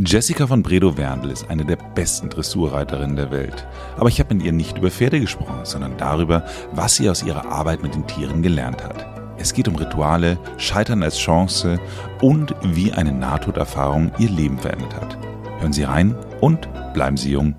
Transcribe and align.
Jessica 0.00 0.46
von 0.46 0.62
Bredow-Werndl 0.62 1.28
ist 1.28 1.50
eine 1.50 1.64
der 1.64 1.74
besten 1.74 2.30
Dressurreiterinnen 2.30 3.16
der 3.16 3.32
Welt. 3.32 3.66
Aber 3.96 4.08
ich 4.08 4.20
habe 4.20 4.32
mit 4.32 4.44
ihr 4.44 4.52
nicht 4.52 4.78
über 4.78 4.92
Pferde 4.92 5.18
gesprochen, 5.18 5.64
sondern 5.64 5.96
darüber, 5.96 6.44
was 6.70 6.94
sie 6.94 7.10
aus 7.10 7.24
ihrer 7.24 7.46
Arbeit 7.46 7.82
mit 7.82 7.96
den 7.96 8.06
Tieren 8.06 8.40
gelernt 8.40 8.84
hat. 8.84 9.04
Es 9.38 9.52
geht 9.52 9.66
um 9.66 9.74
Rituale, 9.74 10.38
Scheitern 10.56 11.02
als 11.02 11.18
Chance 11.18 11.80
und 12.22 12.54
wie 12.62 12.92
eine 12.92 13.10
Nahtoderfahrung 13.10 14.12
ihr 14.20 14.30
Leben 14.30 14.58
verändert 14.58 14.94
hat. 14.94 15.18
Hören 15.58 15.72
Sie 15.72 15.82
rein 15.82 16.14
und 16.40 16.68
bleiben 16.94 17.16
Sie 17.16 17.32
jung. 17.32 17.56